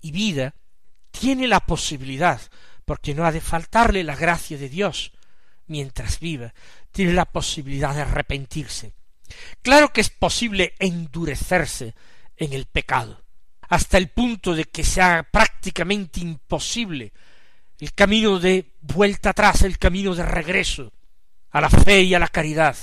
y 0.00 0.10
vida, 0.10 0.56
tiene 1.12 1.46
la 1.46 1.60
posibilidad, 1.60 2.40
porque 2.84 3.14
no 3.14 3.24
ha 3.24 3.30
de 3.30 3.40
faltarle 3.40 4.02
la 4.02 4.16
gracia 4.16 4.58
de 4.58 4.68
Dios 4.68 5.12
mientras 5.68 6.18
viva, 6.18 6.52
tiene 6.90 7.12
la 7.12 7.24
posibilidad 7.24 7.94
de 7.94 8.00
arrepentirse. 8.00 8.94
Claro 9.62 9.92
que 9.92 10.00
es 10.00 10.10
posible 10.10 10.74
endurecerse 10.80 11.94
en 12.36 12.52
el 12.52 12.66
pecado, 12.66 13.22
hasta 13.68 13.96
el 13.96 14.08
punto 14.08 14.56
de 14.56 14.64
que 14.64 14.82
sea 14.82 15.22
prácticamente 15.22 16.18
imposible 16.18 17.12
el 17.78 17.94
camino 17.94 18.40
de 18.40 18.74
vuelta 18.80 19.30
atrás, 19.30 19.62
el 19.62 19.78
camino 19.78 20.16
de 20.16 20.24
regreso 20.24 20.92
a 21.52 21.60
la 21.60 21.70
fe 21.70 22.02
y 22.02 22.14
a 22.14 22.18
la 22.18 22.26
caridad 22.26 22.76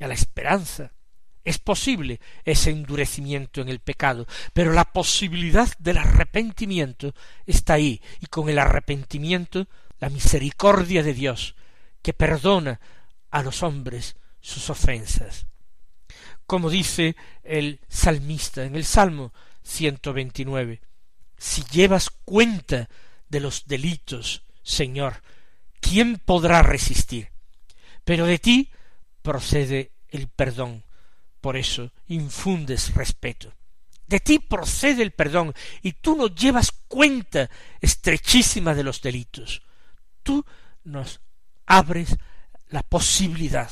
y 0.00 0.02
a 0.02 0.08
la 0.08 0.14
esperanza. 0.14 0.95
Es 1.46 1.58
posible 1.58 2.20
ese 2.44 2.70
endurecimiento 2.70 3.62
en 3.62 3.70
el 3.70 3.80
pecado, 3.80 4.26
pero 4.52 4.72
la 4.72 4.84
posibilidad 4.84 5.72
del 5.78 5.96
arrepentimiento 5.96 7.14
está 7.46 7.74
ahí, 7.74 8.02
y 8.20 8.26
con 8.26 8.50
el 8.50 8.58
arrepentimiento 8.58 9.66
la 9.98 10.10
misericordia 10.10 11.02
de 11.02 11.14
Dios, 11.14 11.54
que 12.02 12.12
perdona 12.12 12.80
a 13.30 13.42
los 13.42 13.62
hombres 13.62 14.16
sus 14.40 14.68
ofensas 14.68 15.46
como 16.46 16.70
dice 16.70 17.16
el 17.42 17.80
salmista 17.88 18.64
en 18.64 18.76
el 18.76 18.84
Salmo 18.84 19.32
129. 19.62 20.80
Si 21.36 21.64
llevas 21.64 22.10
cuenta 22.24 22.88
de 23.28 23.40
los 23.40 23.66
delitos, 23.66 24.44
Señor, 24.62 25.22
¿quién 25.80 26.18
podrá 26.24 26.62
resistir? 26.62 27.30
Pero 28.04 28.26
de 28.26 28.38
ti 28.38 28.70
procede 29.22 29.90
el 30.08 30.28
perdón. 30.28 30.84
Por 31.40 31.56
eso 31.56 31.92
infundes 32.08 32.94
respeto. 32.94 33.52
De 34.06 34.20
ti 34.20 34.38
procede 34.38 35.02
el 35.02 35.10
perdón, 35.10 35.52
y 35.82 35.92
tú 35.92 36.16
no 36.16 36.28
llevas 36.28 36.72
cuenta 36.86 37.50
estrechísima 37.80 38.74
de 38.74 38.84
los 38.84 39.02
delitos. 39.02 39.62
Tú 40.22 40.44
nos 40.84 41.20
abres 41.66 42.16
la 42.68 42.82
posibilidad 42.82 43.70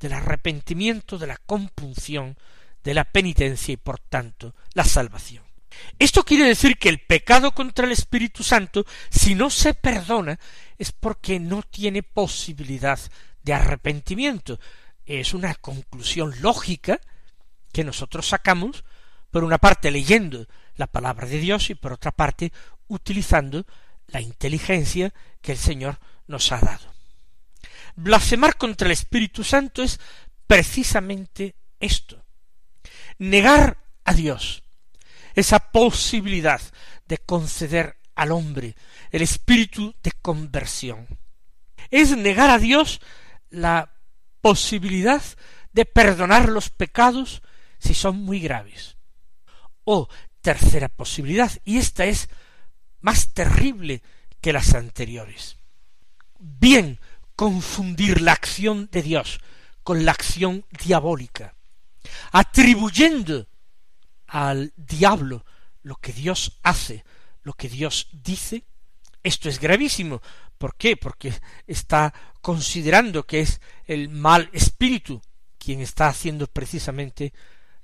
del 0.00 0.12
arrepentimiento, 0.14 1.16
de 1.18 1.28
la 1.28 1.36
compunción, 1.36 2.36
de 2.82 2.94
la 2.94 3.04
penitencia 3.04 3.72
y 3.72 3.76
por 3.76 4.00
tanto 4.00 4.54
la 4.74 4.84
salvación. 4.84 5.44
Esto 5.98 6.24
quiere 6.24 6.44
decir 6.44 6.76
que 6.76 6.88
el 6.88 6.98
pecado 6.98 7.52
contra 7.52 7.86
el 7.86 7.92
Espíritu 7.92 8.42
Santo, 8.42 8.84
si 9.10 9.34
no 9.34 9.48
se 9.48 9.74
perdona, 9.74 10.38
es 10.78 10.92
porque 10.92 11.38
no 11.38 11.62
tiene 11.62 12.02
posibilidad 12.02 12.98
de 13.42 13.54
arrepentimiento. 13.54 14.58
Es 15.06 15.34
una 15.34 15.54
conclusión 15.54 16.34
lógica 16.40 17.00
que 17.72 17.84
nosotros 17.84 18.28
sacamos, 18.28 18.84
por 19.30 19.44
una 19.44 19.58
parte 19.58 19.90
leyendo 19.90 20.46
la 20.76 20.86
palabra 20.86 21.26
de 21.26 21.38
Dios 21.38 21.70
y 21.70 21.74
por 21.74 21.92
otra 21.92 22.12
parte 22.12 22.52
utilizando 22.88 23.66
la 24.08 24.20
inteligencia 24.20 25.12
que 25.40 25.52
el 25.52 25.58
Señor 25.58 25.98
nos 26.26 26.52
ha 26.52 26.58
dado. 26.58 26.92
Blasfemar 27.96 28.56
contra 28.56 28.86
el 28.86 28.92
Espíritu 28.92 29.42
Santo 29.42 29.82
es 29.82 29.98
precisamente 30.46 31.54
esto, 31.80 32.22
negar 33.18 33.78
a 34.04 34.12
Dios, 34.12 34.62
esa 35.34 35.58
posibilidad 35.58 36.60
de 37.06 37.18
conceder 37.18 37.96
al 38.14 38.32
hombre 38.32 38.76
el 39.10 39.22
espíritu 39.22 39.94
de 40.02 40.12
conversión. 40.12 41.06
Es 41.90 42.16
negar 42.16 42.50
a 42.50 42.58
Dios 42.58 43.00
la 43.50 43.92
posibilidad 44.42 45.22
de 45.72 45.86
perdonar 45.86 46.50
los 46.50 46.68
pecados 46.68 47.40
si 47.78 47.94
son 47.94 48.18
muy 48.18 48.40
graves. 48.40 48.96
O 49.84 50.08
tercera 50.42 50.88
posibilidad, 50.88 51.50
y 51.64 51.78
esta 51.78 52.04
es 52.04 52.28
más 53.00 53.32
terrible 53.32 54.02
que 54.40 54.52
las 54.52 54.74
anteriores. 54.74 55.56
Bien 56.38 57.00
confundir 57.36 58.20
la 58.20 58.32
acción 58.32 58.88
de 58.92 59.02
Dios 59.02 59.40
con 59.82 60.04
la 60.04 60.12
acción 60.12 60.66
diabólica, 60.84 61.54
atribuyendo 62.32 63.48
al 64.26 64.72
diablo 64.76 65.44
lo 65.82 65.96
que 65.96 66.12
Dios 66.12 66.58
hace, 66.62 67.04
lo 67.42 67.54
que 67.54 67.68
Dios 67.68 68.08
dice, 68.12 68.64
esto 69.22 69.48
es 69.48 69.60
gravísimo. 69.60 70.20
¿Por 70.62 70.76
qué? 70.76 70.96
Porque 70.96 71.32
está 71.66 72.14
considerando 72.40 73.24
que 73.24 73.40
es 73.40 73.60
el 73.84 74.10
mal 74.10 74.48
espíritu 74.52 75.20
quien 75.58 75.80
está 75.80 76.06
haciendo 76.06 76.46
precisamente 76.46 77.32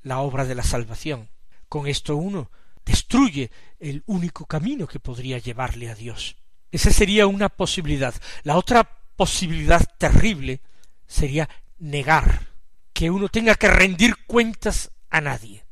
la 0.03 0.21
obra 0.21 0.45
de 0.45 0.55
la 0.55 0.63
salvación. 0.63 1.29
Con 1.69 1.89
esto 1.89 2.15
uno 2.15 2.53
destruye 2.87 3.51
el 3.81 4.05
único 4.07 4.47
camino 4.47 4.87
que 4.87 5.01
podría 5.01 5.39
llevarle 5.39 5.91
a 5.91 5.97
Dios. 5.97 6.37
Esa 6.71 6.93
sería 6.93 7.27
una 7.27 7.49
posibilidad. 7.49 8.15
La 8.45 8.57
otra 8.57 8.89
posibilidad 9.17 9.85
terrible 9.99 10.61
sería 11.05 11.49
negar 11.79 12.47
que 12.93 13.11
uno 13.11 13.29
tenga 13.29 13.57
que 13.57 13.67
rendir 13.67 14.15
cuentas 14.29 14.93
a 15.11 15.21
nadie 15.21 15.65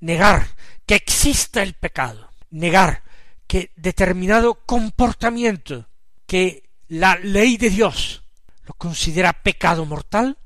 negar 0.00 0.46
que 0.84 0.94
exista 0.94 1.62
el 1.62 1.72
pecado, 1.72 2.30
negar 2.50 3.02
que 3.46 3.72
determinado 3.76 4.66
comportamiento 4.66 5.89
que 6.30 6.70
la 6.86 7.16
ley 7.16 7.56
de 7.56 7.70
Dios 7.70 8.22
lo 8.62 8.74
considera 8.74 9.32
pecado 9.32 9.84
mortal, 9.84 10.38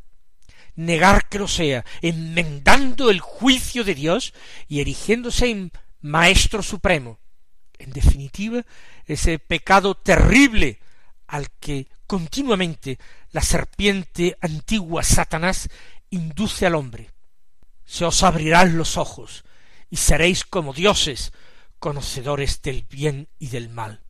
negar 0.77 1.29
que 1.29 1.39
lo 1.39 1.47
sea, 1.47 1.85
enmendando 2.01 3.11
el 3.11 3.21
juicio 3.21 3.85
de 3.85 3.95
Dios 3.95 4.33
y 4.67 4.81
erigiéndose 4.81 5.51
en 5.51 5.73
Maestro 6.01 6.63
Supremo. 6.63 7.19
En 7.77 7.91
definitiva, 7.93 8.65
ese 9.05 9.39
pecado 9.39 9.95
terrible 9.95 10.81
al 11.27 11.51
que 11.51 11.89
continuamente 12.07 12.99
la 13.33 13.43
serpiente 13.43 14.39
antigua 14.41 15.03
Satanás 15.03 15.69
induce 16.09 16.65
al 16.65 16.77
hombre, 16.77 17.11
se 17.85 18.07
os 18.07 18.23
abrirán 18.23 18.79
los 18.79 18.97
ojos, 18.97 19.45
y 19.91 19.99
seréis 19.99 20.47
como 20.47 20.73
dioses, 20.73 21.35
conocedores 21.79 22.63
del 22.63 22.87
bien 22.89 23.29
y 23.39 23.49
del 23.49 23.69
mal. 23.69 24.04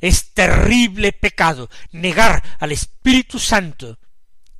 Es 0.00 0.32
terrible 0.32 1.12
pecado 1.12 1.68
negar 1.92 2.42
al 2.58 2.72
Espíritu 2.72 3.38
Santo 3.38 3.98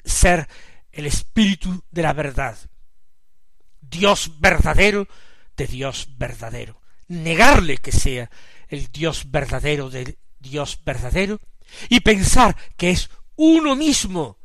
ser 0.04 0.48
el 0.92 1.06
Espíritu 1.06 1.84
de 1.90 2.02
la 2.02 2.12
verdad, 2.12 2.58
Dios 3.80 4.40
verdadero 4.40 5.06
de 5.56 5.66
Dios 5.66 6.08
verdadero, 6.16 6.80
negarle 7.08 7.76
que 7.78 7.92
sea 7.92 8.30
el 8.68 8.90
Dios 8.90 9.30
verdadero 9.30 9.90
de 9.90 10.18
Dios 10.38 10.80
verdadero, 10.84 11.40
y 11.88 12.00
pensar 12.00 12.56
que 12.76 12.90
es 12.90 13.10
uno 13.36 13.76
mismo 13.76 14.38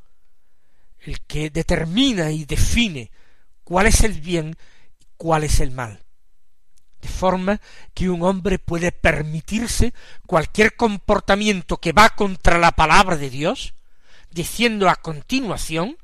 el 0.99 1.21
que 1.21 1.49
determina 1.49 2.31
y 2.31 2.45
define 2.45 3.11
cuál 3.63 3.87
es 3.87 4.01
el 4.01 4.13
bien 4.21 4.55
y 4.99 5.05
cuál 5.17 5.43
es 5.43 5.59
el 5.59 5.71
mal. 5.71 6.02
De 7.03 7.09
forma 7.09 7.59
que 7.93 8.09
un 8.09 8.23
hombre 8.23 8.59
puede 8.59 8.93
permitirse 8.93 9.93
cualquier 10.25 10.77
comportamiento 10.77 11.75
que 11.77 11.91
va 11.91 12.11
contra 12.11 12.57
la 12.57 12.71
palabra 12.71 13.17
de 13.17 13.29
Dios, 13.29 13.73
diciendo 14.31 14.89
a 14.89 14.95
continuación 14.95 15.97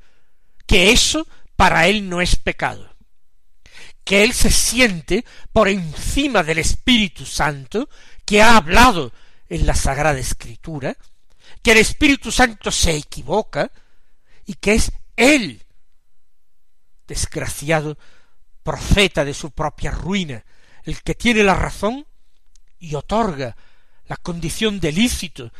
que 0.66 0.92
eso 0.92 1.26
para 1.56 1.88
él 1.88 2.10
no 2.10 2.20
es 2.20 2.36
pecado, 2.36 2.94
que 4.04 4.24
él 4.24 4.34
se 4.34 4.50
siente 4.50 5.24
por 5.54 5.68
encima 5.68 6.42
del 6.42 6.58
Espíritu 6.58 7.24
Santo 7.24 7.88
que 8.26 8.42
ha 8.42 8.58
hablado 8.58 9.12
en 9.48 9.66
la 9.66 9.74
Sagrada 9.74 10.18
Escritura, 10.18 10.98
que 11.62 11.72
el 11.72 11.78
Espíritu 11.78 12.30
Santo 12.30 12.70
se 12.70 12.94
equivoca 12.94 13.72
y 14.44 14.52
que 14.54 14.74
es 14.74 14.92
él 15.16 15.64
desgraciado 17.06 17.96
profeta 18.62 19.24
de 19.24 19.32
su 19.34 19.50
propia 19.50 19.90
ruina, 19.90 20.44
el 20.90 21.02
que 21.02 21.14
tiene 21.14 21.42
la 21.44 21.54
razón 21.54 22.06
y 22.78 22.94
otorga 22.94 23.56
la 24.06 24.16
condición 24.16 24.80
de 24.80 24.90
lícito, 24.90 25.52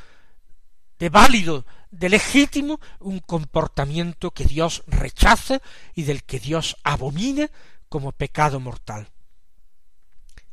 de 0.99 1.09
válido, 1.09 1.65
de 1.91 2.09
legítimo, 2.09 2.81
un 2.99 3.21
comportamiento 3.21 4.33
que 4.33 4.45
Dios 4.45 4.83
rechaza 4.89 5.61
y 5.95 6.03
del 6.03 6.25
que 6.25 6.41
Dios 6.41 6.77
abomina 6.83 7.49
como 7.89 8.13
pecado 8.13 8.59
mortal. 8.59 9.09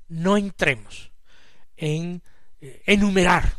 No 0.09 0.37
entremos 0.37 1.11
en 1.75 2.21
eh, 2.61 2.83
enumerar 2.85 3.57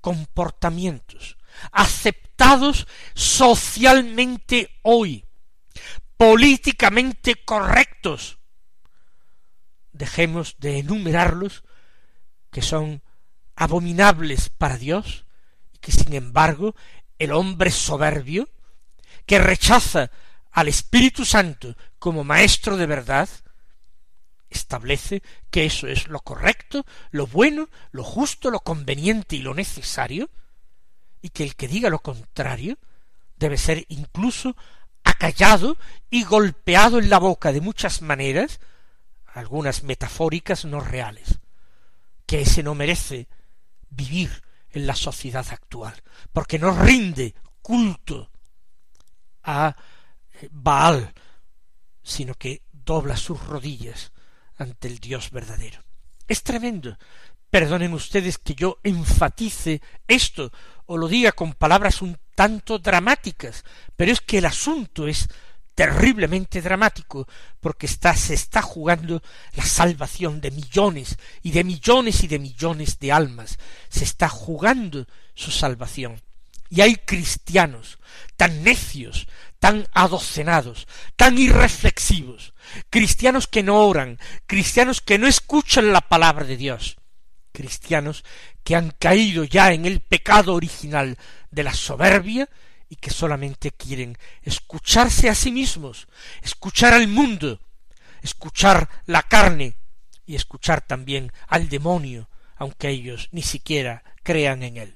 comportamientos 0.00 1.36
aceptados 1.72 2.86
socialmente 3.14 4.70
hoy 4.82 5.24
políticamente 6.16 7.36
correctos. 7.44 8.37
Dejemos 9.98 10.56
de 10.58 10.78
enumerarlos 10.78 11.64
que 12.50 12.62
son 12.62 13.02
abominables 13.56 14.48
para 14.48 14.78
Dios 14.78 15.26
y 15.72 15.78
que 15.78 15.92
sin 15.92 16.14
embargo 16.14 16.74
el 17.18 17.32
hombre 17.32 17.70
soberbio 17.70 18.48
que 19.26 19.38
rechaza 19.38 20.10
al 20.52 20.68
Espíritu 20.68 21.24
Santo 21.24 21.76
como 21.98 22.22
maestro 22.24 22.76
de 22.76 22.86
verdad 22.86 23.28
establece 24.50 25.22
que 25.50 25.66
eso 25.66 25.88
es 25.88 26.08
lo 26.08 26.20
correcto, 26.20 26.86
lo 27.10 27.26
bueno, 27.26 27.68
lo 27.90 28.04
justo, 28.04 28.50
lo 28.50 28.60
conveniente 28.60 29.36
y 29.36 29.42
lo 29.42 29.52
necesario, 29.52 30.30
y 31.20 31.30
que 31.30 31.42
el 31.42 31.56
que 31.56 31.68
diga 31.68 31.90
lo 31.90 31.98
contrario 31.98 32.78
debe 33.36 33.58
ser 33.58 33.84
incluso 33.88 34.56
acallado 35.04 35.76
y 36.08 36.24
golpeado 36.24 36.98
en 36.98 37.10
la 37.10 37.18
boca 37.18 37.52
de 37.52 37.60
muchas 37.60 38.00
maneras, 38.00 38.60
algunas 39.32 39.82
metafóricas 39.82 40.64
no 40.64 40.80
reales, 40.80 41.40
que 42.26 42.42
ese 42.42 42.62
no 42.62 42.74
merece 42.74 43.28
vivir 43.90 44.42
en 44.70 44.86
la 44.86 44.94
sociedad 44.94 45.46
actual, 45.50 45.94
porque 46.32 46.58
no 46.58 46.72
rinde 46.72 47.34
culto 47.62 48.30
a 49.42 49.74
Baal, 50.50 51.12
sino 52.02 52.34
que 52.34 52.62
dobla 52.72 53.16
sus 53.16 53.42
rodillas 53.44 54.12
ante 54.56 54.88
el 54.88 54.98
Dios 54.98 55.30
verdadero. 55.30 55.82
Es 56.26 56.42
tremendo. 56.42 56.98
Perdonen 57.50 57.94
ustedes 57.94 58.36
que 58.36 58.54
yo 58.54 58.78
enfatice 58.82 59.80
esto 60.06 60.52
o 60.86 60.98
lo 60.98 61.08
diga 61.08 61.32
con 61.32 61.54
palabras 61.54 62.02
un 62.02 62.18
tanto 62.34 62.78
dramáticas, 62.78 63.64
pero 63.96 64.12
es 64.12 64.20
que 64.20 64.38
el 64.38 64.44
asunto 64.44 65.08
es 65.08 65.28
terriblemente 65.78 66.60
dramático, 66.60 67.28
porque 67.60 67.86
está, 67.86 68.12
se 68.16 68.34
está 68.34 68.62
jugando 68.62 69.22
la 69.54 69.64
salvación 69.64 70.40
de 70.40 70.50
millones 70.50 71.16
y 71.40 71.52
de 71.52 71.62
millones 71.62 72.24
y 72.24 72.26
de 72.26 72.40
millones 72.40 72.98
de 72.98 73.12
almas, 73.12 73.60
se 73.88 74.02
está 74.02 74.28
jugando 74.28 75.06
su 75.34 75.52
salvación. 75.52 76.20
Y 76.68 76.80
hay 76.80 76.96
cristianos 76.96 78.00
tan 78.36 78.64
necios, 78.64 79.28
tan 79.60 79.86
adocenados, 79.92 80.88
tan 81.14 81.38
irreflexivos, 81.38 82.54
cristianos 82.90 83.46
que 83.46 83.62
no 83.62 83.86
oran, 83.86 84.18
cristianos 84.48 85.00
que 85.00 85.16
no 85.16 85.28
escuchan 85.28 85.92
la 85.92 86.00
palabra 86.00 86.44
de 86.44 86.56
Dios, 86.56 86.96
cristianos 87.52 88.24
que 88.64 88.74
han 88.74 88.90
caído 88.90 89.44
ya 89.44 89.72
en 89.72 89.86
el 89.86 90.00
pecado 90.00 90.54
original 90.54 91.16
de 91.52 91.62
la 91.62 91.72
soberbia 91.72 92.48
y 92.88 92.96
que 92.96 93.10
solamente 93.10 93.70
quieren 93.70 94.16
escucharse 94.42 95.28
a 95.28 95.34
sí 95.34 95.52
mismos, 95.52 96.08
escuchar 96.42 96.94
al 96.94 97.08
mundo, 97.08 97.60
escuchar 98.22 98.88
la 99.06 99.22
carne 99.22 99.76
y 100.26 100.34
escuchar 100.34 100.80
también 100.80 101.32
al 101.46 101.68
demonio, 101.68 102.28
aunque 102.56 102.88
ellos 102.88 103.28
ni 103.32 103.42
siquiera 103.42 104.02
crean 104.22 104.62
en 104.62 104.76
él. 104.76 104.94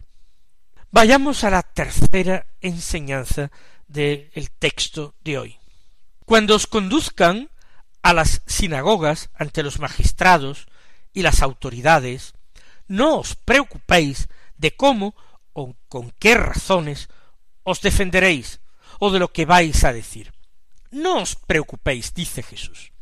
Vayamos 0.90 1.44
a 1.44 1.50
la 1.50 1.62
tercera 1.62 2.46
enseñanza 2.60 3.50
del 3.88 4.50
texto 4.58 5.14
de 5.22 5.38
hoy. 5.38 5.58
Cuando 6.24 6.54
os 6.54 6.66
conduzcan 6.66 7.50
a 8.02 8.12
las 8.12 8.42
sinagogas 8.46 9.30
ante 9.34 9.62
los 9.62 9.78
magistrados 9.78 10.66
y 11.12 11.22
las 11.22 11.40
autoridades, 11.42 12.34
no 12.88 13.18
os 13.18 13.36
preocupéis 13.36 14.28
de 14.56 14.76
cómo 14.76 15.14
o 15.52 15.74
con 15.88 16.10
qué 16.18 16.34
razones 16.34 17.08
os 17.64 17.80
defenderéis 17.80 18.60
o 18.98 19.10
de 19.10 19.18
lo 19.18 19.32
que 19.32 19.46
vais 19.46 19.84
a 19.84 19.92
decir. 19.92 20.32
No 20.90 21.22
os 21.22 21.34
preocupéis, 21.34 22.14
dice 22.14 22.42
Jesús. 22.42 22.92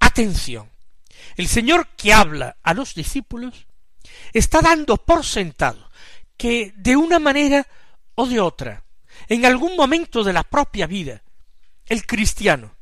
Atención. 0.00 0.70
El 1.36 1.48
Señor 1.48 1.88
que 1.96 2.12
habla 2.12 2.56
a 2.62 2.74
los 2.74 2.94
discípulos 2.94 3.66
está 4.32 4.60
dando 4.60 4.96
por 4.96 5.24
sentado 5.24 5.88
que 6.36 6.72
de 6.76 6.96
una 6.96 7.18
manera 7.18 7.66
o 8.14 8.26
de 8.26 8.40
otra, 8.40 8.84
en 9.28 9.44
algún 9.46 9.76
momento 9.76 10.24
de 10.24 10.32
la 10.32 10.42
propia 10.42 10.86
vida, 10.86 11.22
el 11.86 12.06
cristiano 12.06 12.76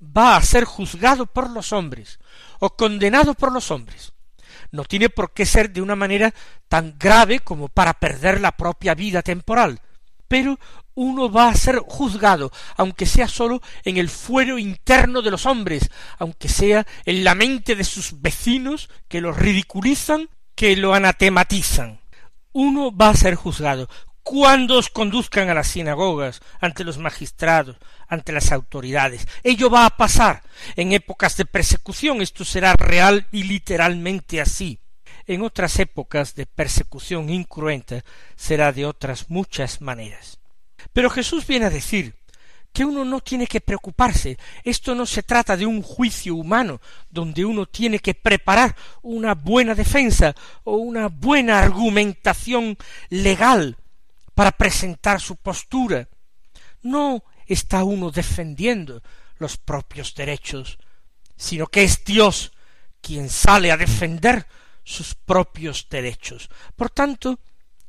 va 0.00 0.36
a 0.36 0.42
ser 0.42 0.64
juzgado 0.64 1.26
por 1.26 1.50
los 1.50 1.72
hombres 1.72 2.18
o 2.60 2.76
condenado 2.76 3.34
por 3.34 3.52
los 3.52 3.70
hombres. 3.70 4.12
No 4.70 4.84
tiene 4.84 5.08
por 5.08 5.32
qué 5.32 5.46
ser 5.46 5.70
de 5.70 5.80
una 5.80 5.96
manera 5.96 6.34
tan 6.68 6.96
grave 6.98 7.40
como 7.40 7.68
para 7.68 7.94
perder 7.94 8.40
la 8.40 8.52
propia 8.52 8.94
vida 8.94 9.22
temporal, 9.22 9.80
pero 10.28 10.58
uno 10.94 11.30
va 11.30 11.48
a 11.48 11.54
ser 11.54 11.78
juzgado, 11.78 12.52
aunque 12.76 13.06
sea 13.06 13.28
sólo 13.28 13.60
en 13.84 13.96
el 13.96 14.08
fuero 14.08 14.58
interno 14.58 15.22
de 15.22 15.30
los 15.30 15.46
hombres, 15.46 15.88
aunque 16.18 16.48
sea 16.48 16.86
en 17.04 17.24
la 17.24 17.34
mente 17.34 17.76
de 17.76 17.84
sus 17.84 18.20
vecinos 18.20 18.90
que 19.08 19.20
lo 19.20 19.32
ridiculizan, 19.32 20.28
que 20.54 20.76
lo 20.76 20.94
anatematizan. 20.94 22.00
Uno 22.52 22.94
va 22.94 23.10
a 23.10 23.14
ser 23.14 23.36
juzgado 23.36 23.88
cuando 24.24 24.76
os 24.76 24.90
conduzcan 24.90 25.48
a 25.48 25.54
las 25.54 25.68
sinagogas, 25.68 26.40
ante 26.60 26.84
los 26.84 26.98
magistrados, 26.98 27.76
ante 28.08 28.30
las 28.32 28.52
autoridades. 28.52 29.26
Ello 29.42 29.70
va 29.70 29.86
a 29.86 29.96
pasar 29.96 30.42
en 30.76 30.92
épocas 30.92 31.36
de 31.38 31.46
persecución, 31.46 32.20
esto 32.20 32.44
será 32.44 32.74
real 32.74 33.26
y 33.32 33.44
literalmente 33.44 34.42
así. 34.42 34.80
En 35.28 35.42
otras 35.42 35.78
épocas 35.78 36.34
de 36.34 36.46
persecución 36.46 37.28
incruenta 37.28 38.02
será 38.34 38.72
de 38.72 38.86
otras 38.86 39.28
muchas 39.28 39.82
maneras. 39.82 40.38
Pero 40.94 41.10
Jesús 41.10 41.46
viene 41.46 41.66
a 41.66 41.70
decir 41.70 42.14
que 42.72 42.86
uno 42.86 43.04
no 43.04 43.20
tiene 43.20 43.46
que 43.46 43.60
preocuparse. 43.60 44.38
Esto 44.64 44.94
no 44.94 45.04
se 45.04 45.22
trata 45.22 45.54
de 45.54 45.66
un 45.66 45.82
juicio 45.82 46.34
humano, 46.34 46.80
donde 47.10 47.44
uno 47.44 47.66
tiene 47.66 47.98
que 47.98 48.14
preparar 48.14 48.74
una 49.02 49.34
buena 49.34 49.74
defensa 49.74 50.34
o 50.64 50.76
una 50.76 51.08
buena 51.08 51.58
argumentación 51.58 52.78
legal 53.10 53.76
para 54.34 54.52
presentar 54.52 55.20
su 55.20 55.36
postura. 55.36 56.08
No 56.80 57.22
está 57.46 57.84
uno 57.84 58.10
defendiendo 58.10 59.02
los 59.36 59.58
propios 59.58 60.14
derechos, 60.14 60.78
sino 61.36 61.66
que 61.66 61.84
es 61.84 62.02
Dios 62.02 62.52
quien 63.02 63.28
sale 63.28 63.70
a 63.70 63.76
defender 63.76 64.46
sus 64.88 65.14
propios 65.14 65.86
derechos. 65.90 66.48
Por 66.74 66.88
tanto, 66.88 67.38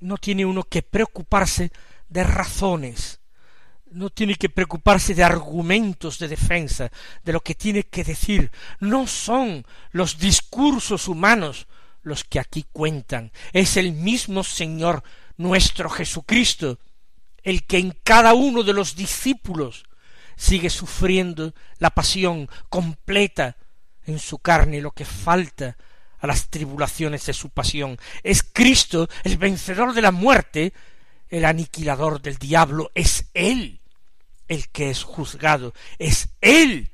no 0.02 0.18
tiene 0.18 0.46
uno 0.46 0.66
que 0.66 0.82
preocuparse 0.82 1.72
de 2.10 2.24
razones, 2.26 3.22
no 3.92 4.10
tiene 4.10 4.36
que 4.36 4.50
preocuparse 4.50 5.16
de 5.16 5.24
argumentos 5.24 6.20
de 6.20 6.28
defensa, 6.28 6.92
de 7.24 7.34
lo 7.34 7.40
que 7.40 7.56
tiene 7.56 7.84
que 7.84 8.04
decir. 8.04 8.52
No 8.82 9.08
son 9.08 9.66
los 9.92 10.18
discursos 10.18 11.08
humanos 11.08 11.68
los 12.02 12.26
que 12.26 12.40
aquí 12.40 12.66
cuentan, 12.72 13.32
es 13.54 13.78
el 13.78 13.94
mismo 13.94 14.44
Señor 14.44 15.04
nuestro 15.38 15.90
Jesucristo, 15.90 16.80
el 17.44 17.66
que 17.66 17.78
en 17.78 17.98
cada 18.04 18.34
uno 18.34 18.64
de 18.64 18.74
los 18.74 18.98
discípulos 18.98 19.86
sigue 20.36 20.70
sufriendo 20.70 21.54
la 21.78 21.92
pasión 21.92 22.50
completa 22.70 23.56
en 24.06 24.20
su 24.20 24.40
carne 24.40 24.82
lo 24.82 24.92
que 24.92 25.06
falta 25.06 25.78
a 26.20 26.28
las 26.28 26.50
tribulaciones 26.50 27.26
de 27.26 27.34
su 27.34 27.50
pasión. 27.50 27.98
Es 28.24 28.44
Cristo 28.44 29.10
el 29.24 29.38
vencedor 29.38 29.94
de 29.94 30.02
la 30.02 30.12
muerte, 30.12 30.74
el 31.30 31.46
aniquilador 31.46 32.22
del 32.22 32.38
diablo, 32.38 32.92
es 32.96 33.30
Él 33.34 33.80
el 34.48 34.70
que 34.70 34.90
es 34.90 35.04
juzgado, 35.04 35.74
es 36.00 36.30
Él 36.42 36.92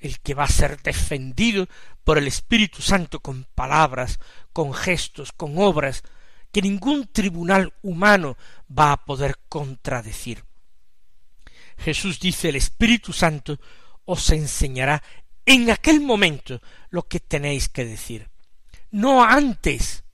el 0.00 0.18
que 0.20 0.34
va 0.34 0.44
a 0.44 0.48
ser 0.48 0.82
defendido 0.82 1.68
por 2.04 2.18
el 2.18 2.26
Espíritu 2.26 2.82
Santo 2.82 3.20
con 3.20 3.46
palabras, 3.54 4.18
con 4.52 4.74
gestos, 4.74 5.30
con 5.32 5.58
obras, 5.58 6.02
que 6.50 6.60
ningún 6.60 7.06
tribunal 7.06 7.72
humano 7.82 8.36
va 8.68 8.92
a 8.92 9.04
poder 9.04 9.38
contradecir. 9.48 10.44
Jesús 11.78 12.20
dice 12.20 12.48
el 12.48 12.56
Espíritu 12.56 13.12
Santo 13.12 13.58
os 14.04 14.30
enseñará 14.30 15.02
en 15.46 15.70
aquel 15.70 16.00
momento 16.00 16.60
lo 16.90 17.04
que 17.04 17.20
tenéis 17.20 17.68
que 17.68 17.84
decir. 17.84 18.31
No 18.92 19.24
antes. 19.24 20.04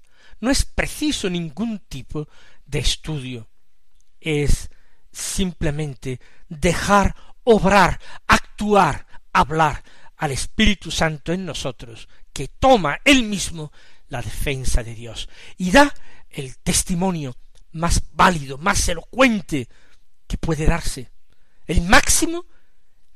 No 0.41 0.51
es 0.51 0.65
preciso 0.65 1.29
ningún 1.29 1.81
tipo 1.81 2.29
de 2.65 2.79
estudio. 2.79 3.49
Es 4.21 4.71
simplemente 5.13 6.21
dejar 6.49 7.15
obrar, 7.45 8.01
actuar, 8.27 9.07
hablar 9.33 9.83
al 10.17 10.33
Espíritu 10.33 10.91
Santo 10.91 11.33
en 11.33 11.45
nosotros, 11.45 12.09
que 12.33 12.49
toma 12.49 12.99
él 13.05 13.25
mismo 13.25 13.73
la 14.09 14.23
defensa 14.23 14.83
de 14.83 14.95
Dios 14.95 15.29
y 15.57 15.71
da 15.71 15.93
el 16.31 16.59
testimonio 16.59 17.37
más 17.73 18.03
válido, 18.13 18.59
más 18.59 18.89
elocuente 18.89 19.69
que 20.27 20.39
puede 20.39 20.67
darse. 20.67 21.11
El 21.67 21.83
máximo, 21.83 22.47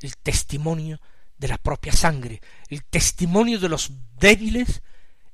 el 0.00 0.16
testimonio 0.16 1.00
de 1.36 1.48
la 1.48 1.58
propia 1.58 1.92
sangre, 1.92 2.40
el 2.68 2.84
testimonio 2.84 3.58
de 3.58 3.68
los 3.68 3.90
débiles 4.18 4.82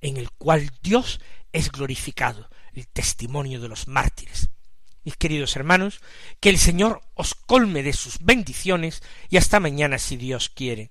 en 0.00 0.16
el 0.16 0.30
cual 0.30 0.70
Dios 0.82 1.20
es 1.52 1.70
glorificado, 1.70 2.48
el 2.72 2.88
testimonio 2.88 3.60
de 3.60 3.68
los 3.68 3.88
mártires. 3.88 4.50
Mis 5.04 5.16
queridos 5.16 5.56
hermanos, 5.56 6.00
que 6.40 6.50
el 6.50 6.58
Señor 6.58 7.00
os 7.14 7.34
colme 7.34 7.82
de 7.82 7.92
sus 7.92 8.18
bendiciones 8.20 9.02
y 9.30 9.36
hasta 9.36 9.60
mañana 9.60 9.98
si 9.98 10.16
Dios 10.16 10.50
quiere. 10.50 10.90